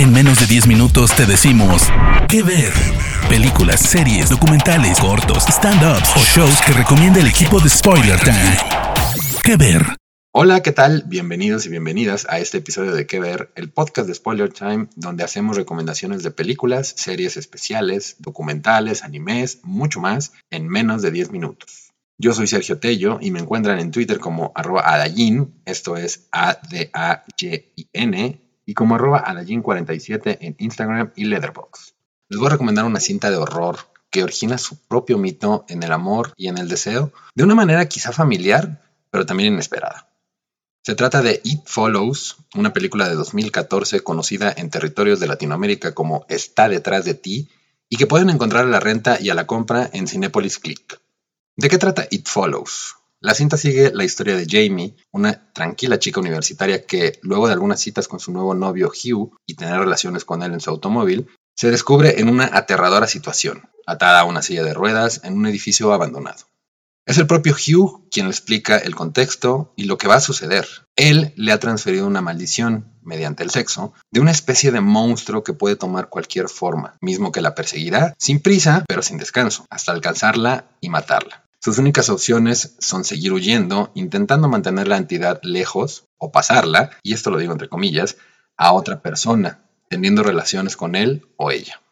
En 0.00 0.10
menos 0.14 0.40
de 0.40 0.46
10 0.46 0.66
minutos 0.66 1.14
te 1.14 1.26
decimos 1.26 1.82
qué 2.26 2.42
ver. 2.42 2.72
Películas, 3.28 3.80
series, 3.80 4.30
documentales, 4.30 4.98
cortos, 4.98 5.44
stand-ups 5.46 6.16
o 6.16 6.20
shows 6.20 6.58
que 6.62 6.72
recomienda 6.72 7.20
el 7.20 7.26
equipo 7.26 7.60
de 7.60 7.68
Spoiler 7.68 8.18
Time. 8.18 8.56
¿Qué 9.44 9.58
ver? 9.58 9.84
Hola, 10.32 10.62
¿qué 10.62 10.72
tal? 10.72 11.04
Bienvenidos 11.06 11.66
y 11.66 11.68
bienvenidas 11.68 12.26
a 12.30 12.38
este 12.38 12.56
episodio 12.56 12.94
de 12.94 13.06
¿Qué 13.06 13.20
ver? 13.20 13.52
El 13.56 13.68
podcast 13.68 14.08
de 14.08 14.14
Spoiler 14.14 14.50
Time, 14.50 14.86
donde 14.96 15.22
hacemos 15.22 15.58
recomendaciones 15.58 16.22
de 16.22 16.30
películas, 16.30 16.94
series 16.96 17.36
especiales, 17.36 18.16
documentales, 18.20 19.04
animes, 19.04 19.58
mucho 19.64 20.00
más, 20.00 20.32
en 20.48 20.66
menos 20.66 21.02
de 21.02 21.10
10 21.10 21.30
minutos. 21.30 21.90
Yo 22.16 22.32
soy 22.32 22.46
Sergio 22.46 22.78
Tello 22.78 23.18
y 23.20 23.32
me 23.32 23.40
encuentran 23.40 23.78
en 23.78 23.90
Twitter 23.90 24.18
como 24.18 24.50
arroba 24.54 24.80
Adayin, 24.94 25.60
esto 25.66 25.98
es 25.98 26.26
A-D-A-Y-I-N, 26.32 26.90
y 28.64 28.74
como 28.74 28.94
arroba 28.94 29.24
Adayin47 29.24 30.38
en 30.40 30.56
Instagram 30.58 31.12
y 31.16 31.24
Letterboxd. 31.24 31.94
Les 32.28 32.38
voy 32.38 32.46
a 32.46 32.50
recomendar 32.50 32.84
una 32.84 33.00
cinta 33.00 33.30
de 33.30 33.36
horror 33.36 33.78
que 34.10 34.22
origina 34.22 34.58
su 34.58 34.76
propio 34.76 35.18
mito 35.18 35.64
en 35.68 35.82
el 35.82 35.92
amor 35.92 36.32
y 36.36 36.48
en 36.48 36.58
el 36.58 36.68
deseo, 36.68 37.12
de 37.34 37.44
una 37.44 37.54
manera 37.54 37.86
quizá 37.86 38.12
familiar, 38.12 38.82
pero 39.10 39.26
también 39.26 39.52
inesperada. 39.52 40.08
Se 40.82 40.94
trata 40.94 41.22
de 41.22 41.40
It 41.44 41.62
Follows, 41.66 42.38
una 42.54 42.72
película 42.72 43.08
de 43.08 43.14
2014 43.14 44.00
conocida 44.00 44.52
en 44.56 44.70
territorios 44.70 45.20
de 45.20 45.26
Latinoamérica 45.26 45.94
como 45.94 46.24
Está 46.28 46.68
detrás 46.68 47.04
de 47.04 47.14
ti 47.14 47.48
y 47.88 47.96
que 47.96 48.06
pueden 48.06 48.30
encontrar 48.30 48.64
a 48.64 48.68
la 48.68 48.80
renta 48.80 49.18
y 49.20 49.30
a 49.30 49.34
la 49.34 49.46
compra 49.46 49.90
en 49.92 50.08
Cinepolis 50.08 50.58
Click. 50.58 51.00
¿De 51.56 51.68
qué 51.68 51.76
trata 51.76 52.06
It 52.10 52.26
Follows? 52.26 52.96
La 53.22 53.34
cinta 53.34 53.58
sigue 53.58 53.92
la 53.92 54.04
historia 54.04 54.34
de 54.34 54.46
Jamie, 54.48 54.96
una 55.12 55.52
tranquila 55.52 55.98
chica 55.98 56.20
universitaria 56.20 56.86
que, 56.86 57.18
luego 57.20 57.46
de 57.46 57.52
algunas 57.52 57.78
citas 57.78 58.08
con 58.08 58.18
su 58.18 58.32
nuevo 58.32 58.54
novio 58.54 58.88
Hugh 58.88 59.36
y 59.44 59.56
tener 59.56 59.78
relaciones 59.78 60.24
con 60.24 60.42
él 60.42 60.54
en 60.54 60.60
su 60.60 60.70
automóvil, 60.70 61.28
se 61.54 61.70
descubre 61.70 62.18
en 62.18 62.30
una 62.30 62.48
aterradora 62.50 63.06
situación, 63.06 63.68
atada 63.86 64.20
a 64.20 64.24
una 64.24 64.40
silla 64.40 64.64
de 64.64 64.72
ruedas 64.72 65.20
en 65.22 65.34
un 65.34 65.44
edificio 65.46 65.92
abandonado. 65.92 66.46
Es 67.04 67.18
el 67.18 67.26
propio 67.26 67.54
Hugh 67.54 68.08
quien 68.10 68.24
le 68.24 68.32
explica 68.32 68.78
el 68.78 68.94
contexto 68.94 69.74
y 69.76 69.84
lo 69.84 69.98
que 69.98 70.08
va 70.08 70.14
a 70.14 70.20
suceder. 70.20 70.66
Él 70.96 71.34
le 71.36 71.52
ha 71.52 71.60
transferido 71.60 72.06
una 72.06 72.22
maldición, 72.22 72.98
mediante 73.02 73.42
el 73.42 73.50
sexo, 73.50 73.92
de 74.10 74.20
una 74.20 74.30
especie 74.30 74.72
de 74.72 74.80
monstruo 74.80 75.44
que 75.44 75.52
puede 75.52 75.76
tomar 75.76 76.08
cualquier 76.08 76.48
forma, 76.48 76.96
mismo 77.02 77.32
que 77.32 77.42
la 77.42 77.54
perseguirá 77.54 78.14
sin 78.18 78.40
prisa, 78.40 78.86
pero 78.88 79.02
sin 79.02 79.18
descanso, 79.18 79.66
hasta 79.68 79.92
alcanzarla 79.92 80.70
y 80.80 80.88
matarla. 80.88 81.49
Sus 81.62 81.76
únicas 81.76 82.08
opciones 82.08 82.74
son 82.78 83.04
seguir 83.04 83.32
huyendo, 83.32 83.90
intentando 83.94 84.48
mantener 84.48 84.88
la 84.88 84.96
entidad 84.96 85.40
lejos 85.42 86.06
o 86.16 86.32
pasarla, 86.32 86.90
y 87.02 87.12
esto 87.12 87.30
lo 87.30 87.36
digo 87.36 87.52
entre 87.52 87.68
comillas, 87.68 88.16
a 88.56 88.72
otra 88.72 89.02
persona, 89.02 89.62
teniendo 89.88 90.22
relaciones 90.22 90.76
con 90.76 90.94
él 90.94 91.26
o 91.36 91.50
ella. 91.50 91.82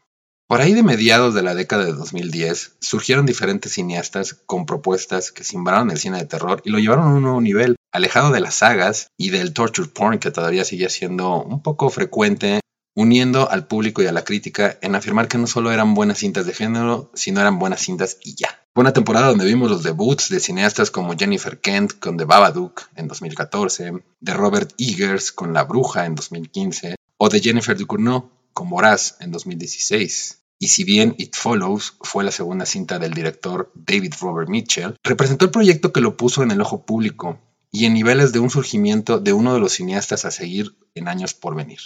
Por 0.47 0.62
ahí 0.62 0.72
de 0.72 0.83
mediados 0.83 1.34
de 1.34 1.42
la 1.42 1.55
década 1.55 1.84
de 1.84 1.92
2010 1.92 2.77
surgieron 2.80 3.27
diferentes 3.27 3.72
cineastas 3.72 4.33
con 4.33 4.64
propuestas 4.64 5.33
que 5.33 5.44
simbraron 5.44 5.91
el 5.91 5.98
cine 5.98 6.16
de 6.16 6.25
terror 6.25 6.62
y 6.64 6.70
lo 6.70 6.78
llevaron 6.78 7.05
a 7.05 7.14
un 7.14 7.22
nuevo 7.22 7.41
nivel, 7.42 7.77
alejado 7.92 8.30
de 8.30 8.41
las 8.41 8.55
sagas 8.55 9.08
y 9.19 9.28
del 9.28 9.53
torture 9.53 9.91
porn 9.91 10.19
que 10.19 10.30
todavía 10.30 10.64
sigue 10.64 10.88
siendo 10.88 11.42
un 11.42 11.62
poco 11.62 11.91
frecuente 11.91 12.60
uniendo 12.97 13.50
al 13.50 13.66
público 13.66 14.03
y 14.03 14.06
a 14.06 14.12
la 14.12 14.25
crítica 14.25 14.78
en 14.80 14.94
afirmar 14.94 15.28
que 15.28 15.38
no 15.38 15.47
solo 15.47 15.70
eran 15.70 15.94
buenas 15.94 16.19
cintas 16.19 16.47
de 16.47 16.55
género, 16.55 17.10
sino 17.12 17.41
eran 17.41 17.58
buenas 17.58 17.80
cintas 17.80 18.16
y 18.22 18.34
ya. 18.34 18.48
Fue 18.78 18.82
una 18.84 18.92
temporada 18.92 19.26
donde 19.26 19.44
vimos 19.44 19.68
los 19.68 19.82
debuts 19.82 20.28
de 20.28 20.38
cineastas 20.38 20.92
como 20.92 21.16
Jennifer 21.16 21.58
Kent 21.60 21.94
con 21.98 22.16
The 22.16 22.26
Babadook 22.26 22.82
en 22.94 23.08
2014, 23.08 24.04
de 24.20 24.34
Robert 24.34 24.72
Eggers 24.78 25.32
con 25.32 25.52
La 25.52 25.64
Bruja 25.64 26.06
en 26.06 26.14
2015, 26.14 26.94
o 27.16 27.28
de 27.28 27.40
Jennifer 27.40 27.76
Ducournau 27.76 28.30
con 28.52 28.68
Moraz 28.68 29.16
en 29.18 29.32
2016. 29.32 30.42
Y 30.60 30.68
si 30.68 30.84
bien 30.84 31.16
It 31.18 31.34
Follows 31.34 31.94
fue 32.02 32.22
la 32.22 32.30
segunda 32.30 32.66
cinta 32.66 33.00
del 33.00 33.14
director 33.14 33.72
David 33.74 34.14
Robert 34.20 34.48
Mitchell, 34.48 34.94
representó 35.02 35.46
el 35.46 35.50
proyecto 35.50 35.92
que 35.92 36.00
lo 36.00 36.16
puso 36.16 36.44
en 36.44 36.53
el 36.53 36.60
ojo 36.60 36.86
público 36.86 37.41
y 37.72 37.86
en 37.86 37.94
niveles 37.94 38.30
de 38.30 38.38
un 38.38 38.48
surgimiento 38.48 39.19
de 39.19 39.32
uno 39.32 39.54
de 39.54 39.58
los 39.58 39.72
cineastas 39.72 40.24
a 40.24 40.30
seguir 40.30 40.76
en 40.94 41.08
años 41.08 41.34
por 41.34 41.56
venir. 41.56 41.80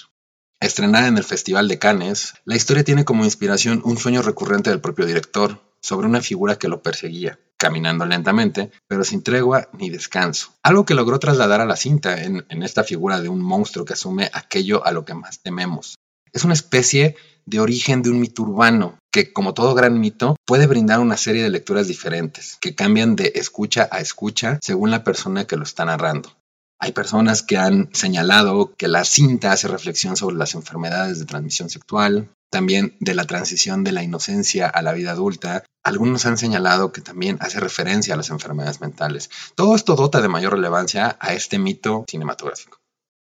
Estrenada 0.61 1.09
en 1.09 1.17
el 1.17 1.25
Festival 1.25 1.69
de 1.69 1.79
Cannes, 1.79 2.35
la 2.45 2.57
historia 2.57 2.85
tiene 2.85 3.07
como 3.07 3.25
inspiración 3.25 3.81
un 3.83 3.97
sueño 3.97 4.21
recurrente 4.21 4.69
del 4.69 4.83
propio 4.83 5.07
director 5.07 5.72
sobre 5.83 6.07
una 6.07 6.21
figura 6.21 6.57
que 6.57 6.69
lo 6.69 6.83
perseguía, 6.83 7.39
caminando 7.57 8.07
lentamente, 8.07 8.71
pero 8.87 9.05
sin 9.05 9.23
tregua 9.23 9.69
ni 9.73 9.91
descanso. 9.91 10.55
Algo 10.63 10.85
que 10.85 10.95
logró 10.95 11.19
trasladar 11.19 11.61
a 11.61 11.67
la 11.67 11.77
cinta 11.77 12.23
en, 12.23 12.45
en 12.49 12.63
esta 12.63 12.85
figura 12.85 13.21
de 13.21 13.29
un 13.29 13.41
monstruo 13.41 13.85
que 13.85 13.95
asume 13.95 14.31
aquello 14.33 14.85
a 14.87 14.93
lo 14.93 15.05
que 15.05 15.15
más 15.15 15.41
tememos. 15.43 15.97
Es 16.33 16.45
una 16.45 16.55
especie 16.55 17.17
de 17.45 17.61
origen 17.61 18.03
de 18.03 18.11
un 18.11 18.21
mito 18.21 18.43
urbano 18.43 18.99
que, 19.11 19.33
como 19.33 19.55
todo 19.55 19.75
gran 19.75 20.01
mito, 20.01 20.37
puede 20.47 20.67
brindar 20.67 21.01
una 21.01 21.17
serie 21.17 21.43
de 21.43 21.51
lecturas 21.51 21.89
diferentes, 21.89 22.57
que 22.61 22.75
cambian 22.75 23.17
de 23.17 23.33
escucha 23.35 23.89
a 23.91 24.01
escucha 24.01 24.59
según 24.63 24.91
la 24.91 25.05
persona 25.05 25.47
que 25.47 25.57
lo 25.57 25.65
está 25.65 25.85
narrando. 25.85 26.33
Hay 26.79 26.93
personas 26.93 27.43
que 27.43 27.59
han 27.59 27.91
señalado 27.93 28.75
que 28.75 28.89
la 28.89 29.05
cinta 29.05 29.53
hace 29.53 29.69
reflexión 29.69 30.17
sobre 30.17 30.37
las 30.37 30.55
enfermedades 30.55 31.19
de 31.19 31.27
transmisión 31.27 31.69
sexual, 31.71 32.31
también 32.53 32.95
de 33.01 33.15
la 33.15 33.25
transición 33.25 33.83
de 33.83 33.93
la 33.93 34.03
inocencia 34.03 34.69
a 34.69 34.83
la 34.83 34.93
vida 34.93 35.13
adulta. 35.13 35.65
Algunos 35.83 36.27
han 36.27 36.37
señalado 36.37 36.93
que 36.93 37.01
también 37.01 37.39
hace 37.41 37.59
referencia 37.59 38.13
a 38.13 38.17
las 38.19 38.29
enfermedades 38.29 38.83
mentales. 38.83 39.31
Todo 39.55 39.75
esto 39.75 39.97
dota 39.97 40.21
de 40.21 40.29
mayor 40.29 40.53
relevancia 40.53 41.17
a 41.19 41.33
este 41.33 41.59
mito 41.59 42.05
cinematográfico. 42.07 42.77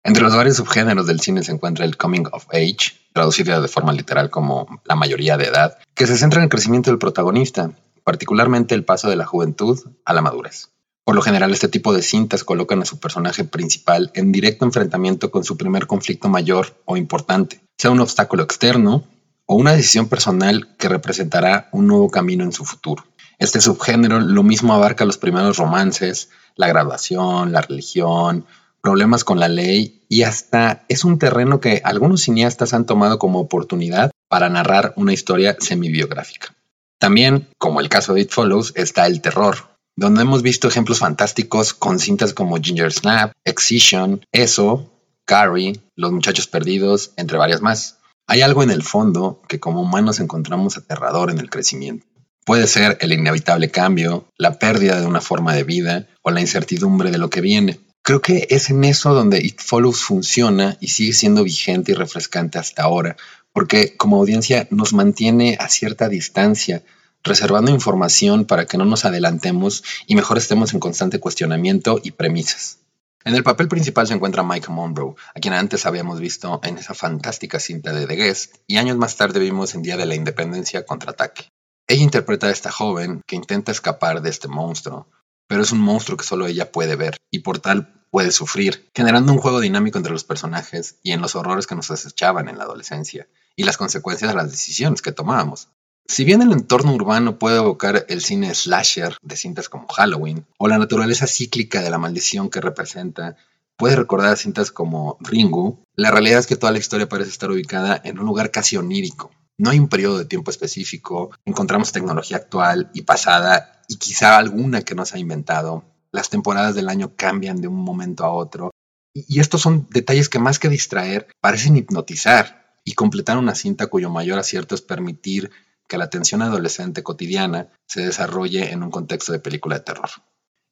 Entre 0.03 0.21
los 0.21 0.35
varios 0.35 0.57
subgéneros 0.57 1.07
del 1.07 1.19
cine 1.21 1.43
se 1.43 1.51
encuentra 1.51 1.85
el 1.85 1.97
coming 1.97 2.25
of 2.31 2.45
age, 2.51 2.93
traducido 3.13 3.59
de 3.59 3.67
forma 3.67 3.93
literal 3.93 4.29
como 4.29 4.79
la 4.85 4.95
mayoría 4.95 5.37
de 5.37 5.45
edad, 5.45 5.79
que 5.95 6.05
se 6.05 6.17
centra 6.17 6.39
en 6.39 6.43
el 6.43 6.49
crecimiento 6.49 6.91
del 6.91 6.99
protagonista, 6.99 7.71
particularmente 8.03 8.75
el 8.75 8.85
paso 8.85 9.09
de 9.09 9.15
la 9.15 9.25
juventud 9.25 9.79
a 10.05 10.13
la 10.13 10.21
madurez. 10.21 10.69
Por 11.03 11.15
lo 11.15 11.23
general, 11.23 11.51
este 11.51 11.67
tipo 11.67 11.93
de 11.93 12.03
cintas 12.03 12.43
colocan 12.43 12.83
a 12.83 12.85
su 12.85 12.99
personaje 12.99 13.43
principal 13.43 14.11
en 14.13 14.31
directo 14.31 14.65
enfrentamiento 14.65 15.31
con 15.31 15.43
su 15.43 15.57
primer 15.57 15.87
conflicto 15.87 16.29
mayor 16.29 16.79
o 16.85 16.95
importante, 16.95 17.61
sea 17.79 17.89
un 17.89 17.99
obstáculo 17.99 18.43
externo 18.43 19.03
o 19.45 19.55
una 19.55 19.73
decisión 19.73 20.07
personal 20.07 20.75
que 20.77 20.89
representará 20.89 21.69
un 21.71 21.87
nuevo 21.87 22.09
camino 22.09 22.43
en 22.43 22.51
su 22.51 22.65
futuro. 22.65 23.05
Este 23.37 23.61
subgénero 23.61 24.19
lo 24.19 24.43
mismo 24.43 24.73
abarca 24.73 25.05
los 25.05 25.17
primeros 25.17 25.57
romances, 25.57 26.29
la 26.55 26.67
graduación, 26.67 27.51
la 27.51 27.61
religión, 27.61 28.45
problemas 28.81 29.23
con 29.23 29.39
la 29.39 29.47
ley 29.47 30.05
y 30.07 30.23
hasta 30.23 30.85
es 30.87 31.03
un 31.03 31.17
terreno 31.19 31.59
que 31.59 31.81
algunos 31.83 32.21
cineastas 32.21 32.73
han 32.73 32.85
tomado 32.85 33.19
como 33.19 33.39
oportunidad 33.39 34.11
para 34.27 34.49
narrar 34.49 34.93
una 34.95 35.11
historia 35.11 35.57
semi-biográfica. 35.59 36.55
También, 36.99 37.47
como 37.57 37.81
el 37.81 37.89
caso 37.89 38.13
de 38.13 38.21
It 38.21 38.31
Follows, 38.31 38.73
está 38.75 39.05
el 39.07 39.21
terror, 39.21 39.57
donde 39.95 40.21
hemos 40.21 40.41
visto 40.41 40.67
ejemplos 40.67 40.99
fantásticos 40.99 41.73
con 41.73 41.99
cintas 41.99 42.33
como 42.33 42.57
Ginger 42.57 42.91
Snap, 42.91 43.33
Excision, 43.43 44.25
Eso, 44.31 44.91
Carrie, 45.25 45.79
Los 45.95 46.11
Muchachos 46.11 46.47
Perdidos, 46.47 47.11
entre 47.17 47.37
varias 47.37 47.61
más. 47.61 47.97
Hay 48.27 48.41
algo 48.41 48.63
en 48.63 48.71
el 48.71 48.83
fondo 48.83 49.41
que 49.47 49.59
como 49.59 49.81
humanos 49.81 50.19
encontramos 50.19 50.77
aterrador 50.77 51.29
en 51.29 51.39
el 51.39 51.49
crecimiento. 51.49 52.05
Puede 52.43 52.67
ser 52.67 52.97
el 53.01 53.13
inevitable 53.13 53.71
cambio, 53.71 54.31
la 54.37 54.59
pérdida 54.59 54.99
de 54.99 55.07
una 55.07 55.21
forma 55.21 55.53
de 55.53 55.63
vida 55.63 56.07
o 56.21 56.31
la 56.31 56.41
incertidumbre 56.41 57.11
de 57.11 57.17
lo 57.17 57.29
que 57.29 57.41
viene. 57.41 57.79
Creo 58.03 58.21
que 58.21 58.47
es 58.49 58.69
en 58.69 58.83
eso 58.83 59.13
donde 59.13 59.39
It 59.39 59.61
Follows 59.61 60.03
funciona 60.03 60.77
y 60.79 60.89
sigue 60.89 61.13
siendo 61.13 61.43
vigente 61.43 61.91
y 61.91 61.95
refrescante 61.95 62.59
hasta 62.59 62.83
ahora, 62.83 63.17
porque 63.51 63.97
como 63.97 64.17
audiencia 64.17 64.67
nos 64.69 64.93
mantiene 64.93 65.57
a 65.59 65.69
cierta 65.69 66.07
distancia 66.07 66.83
reservando 67.23 67.71
información 67.71 68.45
para 68.45 68.65
que 68.65 68.77
no 68.77 68.85
nos 68.85 69.05
adelantemos 69.05 69.83
y 70.05 70.15
mejor 70.15 70.37
estemos 70.37 70.73
en 70.73 70.79
constante 70.79 71.19
cuestionamiento 71.19 71.99
y 72.03 72.11
premisas. 72.11 72.77
En 73.25 73.33
el 73.33 73.43
papel 73.43 73.67
principal 73.67 74.05
se 74.05 74.13
encuentra 74.13 74.43
Mike 74.43 74.69
Monroe, 74.69 75.15
a 75.33 75.39
quien 75.39 75.55
antes 75.55 75.87
habíamos 75.87 76.19
visto 76.19 76.61
en 76.63 76.77
esa 76.77 76.93
fantástica 76.93 77.59
cinta 77.59 77.91
de 77.91 78.05
The 78.05 78.15
Guest 78.15 78.57
y 78.67 78.77
años 78.77 78.97
más 78.97 79.17
tarde 79.17 79.39
vimos 79.39 79.73
en 79.73 79.81
Día 79.81 79.97
de 79.97 80.05
la 80.05 80.13
Independencia 80.13 80.85
Contraataque. 80.85 81.49
Ella 81.87 82.03
interpreta 82.03 82.45
a 82.45 82.51
esta 82.51 82.71
joven 82.71 83.23
que 83.25 83.35
intenta 83.35 83.71
escapar 83.71 84.21
de 84.21 84.29
este 84.29 84.47
monstruo, 84.47 85.09
pero 85.47 85.63
es 85.63 85.71
un 85.71 85.79
monstruo 85.79 86.17
que 86.17 86.23
solo 86.23 86.45
ella 86.45 86.71
puede 86.71 86.95
ver 86.95 87.17
y 87.31 87.39
por 87.39 87.57
tal 87.57 88.05
puede 88.11 88.31
sufrir, 88.31 88.91
generando 88.93 89.31
un 89.33 89.39
juego 89.39 89.59
dinámico 89.59 89.97
entre 89.97 90.13
los 90.13 90.23
personajes 90.23 90.99
y 91.01 91.11
en 91.11 91.21
los 91.21 91.35
horrores 91.35 91.65
que 91.65 91.73
nos 91.73 91.89
acechaban 91.89 92.47
en 92.47 92.59
la 92.59 92.65
adolescencia 92.65 93.27
y 93.55 93.63
las 93.63 93.77
consecuencias 93.77 94.29
de 94.29 94.37
las 94.37 94.51
decisiones 94.51 95.01
que 95.01 95.11
tomábamos. 95.11 95.69
Si 96.07 96.23
bien 96.23 96.43
el 96.43 96.51
entorno 96.51 96.93
urbano 96.93 97.39
puede 97.39 97.57
evocar 97.57 98.05
el 98.09 98.21
cine 98.21 98.53
slasher 98.53 99.17
de 99.23 99.35
cintas 99.35 99.69
como 99.69 99.87
Halloween, 99.87 100.45
o 100.57 100.67
la 100.67 100.77
naturaleza 100.77 101.25
cíclica 101.25 101.81
de 101.81 101.89
la 101.89 101.97
maldición 101.97 102.49
que 102.49 102.61
representa, 102.61 103.37
puede 103.75 103.95
recordar 103.95 104.37
cintas 104.37 104.71
como 104.71 105.17
Ringu, 105.19 105.79
la 105.95 106.11
realidad 106.11 106.39
es 106.39 106.47
que 106.47 106.55
toda 106.55 106.71
la 106.71 106.77
historia 106.77 107.09
parece 107.09 107.31
estar 107.31 107.49
ubicada 107.49 107.99
en 108.03 108.19
un 108.19 108.25
lugar 108.25 108.51
casi 108.51 108.77
onírico. 108.77 109.31
No 109.57 109.71
hay 109.71 109.79
un 109.79 109.89
periodo 109.89 110.19
de 110.19 110.25
tiempo 110.25 110.51
específico, 110.51 111.31
encontramos 111.43 111.91
tecnología 111.91 112.37
actual 112.37 112.91
y 112.93 113.01
pasada 113.01 113.81
y 113.87 113.97
quizá 113.97 114.37
alguna 114.37 114.83
que 114.83 114.95
no 114.95 115.05
se 115.05 115.17
ha 115.17 115.19
inventado. 115.19 115.85
Las 116.11 116.29
temporadas 116.29 116.75
del 116.75 116.89
año 116.89 117.13
cambian 117.15 117.61
de 117.61 117.67
un 117.67 117.83
momento 117.83 118.25
a 118.25 118.33
otro. 118.33 118.71
Y 119.13 119.39
estos 119.39 119.61
son 119.61 119.87
detalles 119.89 120.29
que 120.29 120.39
más 120.39 120.59
que 120.59 120.69
distraer 120.69 121.27
parecen 121.41 121.77
hipnotizar 121.77 122.65
y 122.83 122.93
completar 122.93 123.37
una 123.37 123.55
cinta 123.55 123.87
cuyo 123.87 124.09
mayor 124.09 124.37
acierto 124.37 124.75
es 124.75 124.81
permitir 124.81 125.51
que 125.87 125.97
la 125.97 126.05
atención 126.05 126.41
adolescente 126.41 127.03
cotidiana 127.03 127.69
se 127.87 128.05
desarrolle 128.05 128.71
en 128.71 128.83
un 128.83 128.91
contexto 128.91 129.31
de 129.31 129.39
película 129.39 129.77
de 129.77 129.83
terror. 129.83 130.09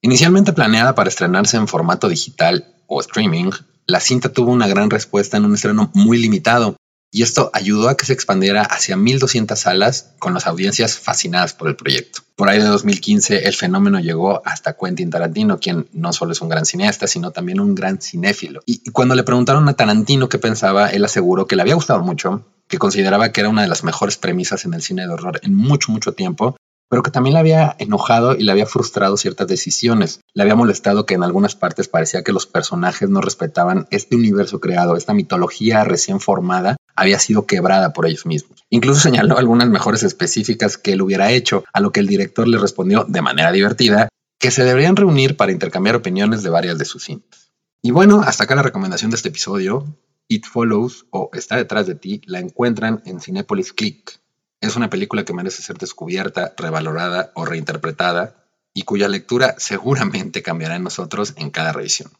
Inicialmente 0.01 0.53
planeada 0.53 0.95
para 0.95 1.09
estrenarse 1.09 1.57
en 1.57 1.67
formato 1.67 2.09
digital 2.09 2.75
o 2.87 2.99
streaming, 2.99 3.51
la 3.85 3.99
cinta 3.99 4.29
tuvo 4.29 4.51
una 4.51 4.67
gran 4.67 4.89
respuesta 4.89 5.37
en 5.37 5.45
un 5.45 5.55
estreno 5.55 5.91
muy 5.93 6.17
limitado, 6.17 6.75
y 7.13 7.21
esto 7.21 7.51
ayudó 7.53 7.89
a 7.89 7.95
que 7.95 8.07
se 8.07 8.13
expandiera 8.13 8.63
hacia 8.63 8.97
1200 8.97 9.57
salas 9.57 10.13
con 10.17 10.33
las 10.33 10.47
audiencias 10.47 10.97
fascinadas 10.97 11.53
por 11.53 11.67
el 11.69 11.75
proyecto. 11.75 12.21
Por 12.35 12.49
ahí 12.49 12.57
de 12.57 12.65
2015 12.65 13.45
el 13.47 13.53
fenómeno 13.53 13.99
llegó 13.99 14.41
hasta 14.43 14.73
Quentin 14.73 15.11
Tarantino, 15.11 15.59
quien 15.59 15.87
no 15.93 16.11
solo 16.11 16.31
es 16.31 16.41
un 16.41 16.49
gran 16.49 16.65
cineasta, 16.65 17.05
sino 17.05 17.29
también 17.29 17.59
un 17.59 17.75
gran 17.75 18.01
cinéfilo. 18.01 18.61
Y 18.65 18.89
cuando 18.89 19.13
le 19.13 19.21
preguntaron 19.21 19.69
a 19.69 19.75
Tarantino 19.75 20.27
qué 20.27 20.39
pensaba, 20.39 20.89
él 20.89 21.05
aseguró 21.05 21.45
que 21.45 21.55
le 21.55 21.61
había 21.61 21.75
gustado 21.75 22.01
mucho, 22.01 22.47
que 22.67 22.79
consideraba 22.79 23.31
que 23.31 23.41
era 23.41 23.49
una 23.49 23.61
de 23.61 23.67
las 23.67 23.83
mejores 23.83 24.17
premisas 24.17 24.65
en 24.65 24.73
el 24.73 24.81
cine 24.81 25.05
de 25.05 25.13
horror 25.13 25.39
en 25.43 25.53
mucho, 25.55 25.91
mucho 25.91 26.13
tiempo, 26.13 26.57
pero 26.89 27.03
que 27.03 27.11
también 27.11 27.35
le 27.35 27.41
había 27.41 27.75
enojado 27.77 28.35
y 28.35 28.41
le 28.41 28.51
había 28.51 28.65
frustrado 28.65 29.17
ciertas 29.17 29.47
decisiones. 29.47 30.19
Le 30.33 30.41
había 30.41 30.55
molestado 30.55 31.05
que 31.05 31.13
en 31.13 31.21
algunas 31.21 31.55
partes 31.55 31.87
parecía 31.87 32.23
que 32.23 32.33
los 32.33 32.47
personajes 32.47 33.07
no 33.07 33.21
respetaban 33.21 33.87
este 33.91 34.15
universo 34.15 34.59
creado, 34.59 34.97
esta 34.97 35.13
mitología 35.13 35.83
recién 35.83 36.19
formada 36.19 36.75
había 36.95 37.19
sido 37.19 37.45
quebrada 37.45 37.93
por 37.93 38.05
ellos 38.05 38.25
mismos. 38.25 38.63
Incluso 38.69 38.99
señaló 39.09 39.37
algunas 39.37 39.69
mejores 39.69 40.03
específicas 40.03 40.77
que 40.77 40.93
él 40.93 41.01
hubiera 41.01 41.31
hecho, 41.31 41.63
a 41.73 41.79
lo 41.79 41.91
que 41.91 41.99
el 41.99 42.07
director 42.07 42.47
le 42.47 42.57
respondió 42.57 43.05
de 43.07 43.21
manera 43.21 43.51
divertida 43.51 44.09
que 44.39 44.51
se 44.51 44.65
deberían 44.65 44.97
reunir 44.97 45.37
para 45.37 45.53
intercambiar 45.53 45.95
opiniones 45.95 46.43
de 46.43 46.49
varias 46.49 46.77
de 46.77 46.85
sus 46.85 47.05
cintas. 47.05 47.53
Y 47.81 47.91
bueno, 47.91 48.21
hasta 48.21 48.43
acá 48.43 48.55
la 48.55 48.63
recomendación 48.63 49.11
de 49.11 49.15
este 49.15 49.29
episodio. 49.29 49.85
It 50.27 50.45
Follows 50.45 51.05
o 51.11 51.29
Está 51.33 51.57
detrás 51.57 51.87
de 51.87 51.95
ti 51.95 52.21
la 52.25 52.39
encuentran 52.39 53.01
en 53.05 53.19
Cinepolis 53.19 53.73
Click. 53.73 54.19
Es 54.61 54.75
una 54.75 54.89
película 54.89 55.25
que 55.25 55.33
merece 55.33 55.61
ser 55.61 55.77
descubierta, 55.77 56.53
revalorada 56.57 57.31
o 57.35 57.45
reinterpretada 57.45 58.47
y 58.73 58.83
cuya 58.83 59.07
lectura 59.07 59.55
seguramente 59.59 60.41
cambiará 60.41 60.75
en 60.75 60.83
nosotros 60.83 61.33
en 61.37 61.49
cada 61.49 61.71
revisión. 61.71 62.11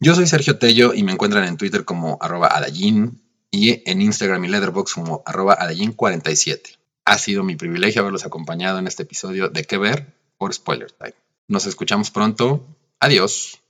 Yo 0.00 0.14
soy 0.14 0.26
Sergio 0.26 0.58
Tello 0.58 0.92
y 0.94 1.02
me 1.02 1.12
encuentran 1.12 1.44
en 1.44 1.56
Twitter 1.56 1.84
como 1.84 2.18
arroba 2.20 2.48
adallín, 2.48 3.23
y 3.54 3.82
en 3.86 4.02
Instagram 4.02 4.44
y 4.44 4.48
Letterboxd 4.48 4.94
como 4.94 5.22
arroba 5.24 5.56
47 5.94 6.70
Ha 7.04 7.18
sido 7.18 7.44
mi 7.44 7.54
privilegio 7.54 8.00
haberlos 8.02 8.26
acompañado 8.26 8.78
en 8.80 8.88
este 8.88 9.04
episodio 9.04 9.48
de 9.48 9.64
¿Qué 9.64 9.78
ver? 9.78 10.12
por 10.38 10.52
Spoiler 10.52 10.90
Time. 10.90 11.14
Nos 11.46 11.66
escuchamos 11.66 12.10
pronto. 12.10 12.66
Adiós. 12.98 13.60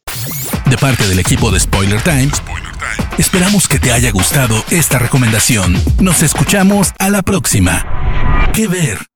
De 0.70 0.78
parte 0.78 1.06
del 1.06 1.18
equipo 1.18 1.50
de 1.50 1.60
Spoiler 1.60 2.00
Time, 2.02 2.30
esperamos 3.18 3.68
que 3.68 3.78
te 3.78 3.92
haya 3.92 4.10
gustado 4.10 4.64
esta 4.70 4.98
recomendación. 4.98 5.74
Nos 6.00 6.22
escuchamos 6.22 6.92
a 6.98 7.10
la 7.10 7.22
próxima. 7.22 8.50
¿Qué 8.54 8.66
ver? 8.66 9.13